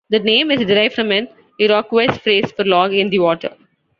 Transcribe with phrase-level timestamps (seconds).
[0.09, 1.27] The name is derived from an
[1.59, 3.55] Iroquois phrase for log in the water.